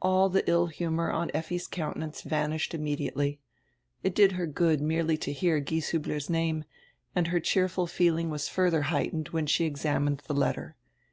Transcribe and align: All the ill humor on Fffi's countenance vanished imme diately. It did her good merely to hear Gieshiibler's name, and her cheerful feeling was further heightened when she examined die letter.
All 0.00 0.28
the 0.28 0.48
ill 0.48 0.68
humor 0.68 1.10
on 1.10 1.30
Fffi's 1.30 1.66
countenance 1.66 2.22
vanished 2.22 2.70
imme 2.74 2.96
diately. 2.96 3.38
It 4.04 4.14
did 4.14 4.30
her 4.38 4.46
good 4.46 4.80
merely 4.80 5.16
to 5.16 5.32
hear 5.32 5.60
Gieshiibler's 5.60 6.30
name, 6.30 6.64
and 7.12 7.26
her 7.26 7.40
cheerful 7.40 7.88
feeling 7.88 8.30
was 8.30 8.48
further 8.48 8.82
heightened 8.82 9.30
when 9.30 9.46
she 9.46 9.64
examined 9.64 10.22
die 10.28 10.34
letter. 10.34 10.76